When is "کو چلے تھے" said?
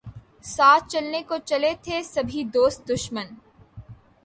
1.27-2.01